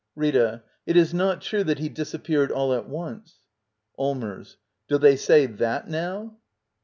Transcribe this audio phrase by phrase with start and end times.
[0.15, 0.63] Rita.
[0.87, 3.39] It is not true that he disappeared all at once.
[3.99, 4.57] Allmers.
[4.87, 6.37] Do they say that now?